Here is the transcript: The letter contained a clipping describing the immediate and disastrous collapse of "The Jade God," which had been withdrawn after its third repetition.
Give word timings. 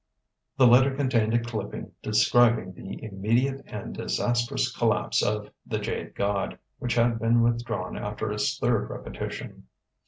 The 0.57 0.65
letter 0.65 0.95
contained 0.95 1.35
a 1.35 1.39
clipping 1.39 1.91
describing 2.01 2.73
the 2.73 3.03
immediate 3.03 3.61
and 3.67 3.93
disastrous 3.93 4.75
collapse 4.75 5.21
of 5.21 5.51
"The 5.63 5.77
Jade 5.77 6.15
God," 6.15 6.57
which 6.79 6.95
had 6.95 7.19
been 7.19 7.43
withdrawn 7.43 7.95
after 7.95 8.31
its 8.31 8.57
third 8.57 8.89
repetition. 8.89 9.67